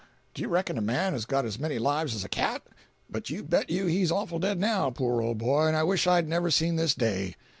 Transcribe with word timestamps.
Do 0.33 0.41
you 0.41 0.47
reckon 0.47 0.79
a 0.79 0.81
man 0.81 1.13
has 1.13 1.25
got 1.27 1.45
as 1.45 1.59
many 1.59 1.77
lives 1.77 2.15
as 2.15 2.23
a 2.23 2.27
cat? 2.27 2.63
But 3.07 3.29
you 3.29 3.43
bet 3.43 3.69
you 3.69 3.85
he's 3.85 4.11
awful 4.11 4.39
dead 4.39 4.57
now, 4.59 4.89
poor 4.89 5.21
old 5.21 5.37
boy, 5.37 5.67
and 5.67 5.75
I 5.77 5.83
wish 5.83 6.07
I'd 6.07 6.27
never 6.27 6.49
seen 6.49 6.75
this 6.75 6.95
day. 6.95 7.35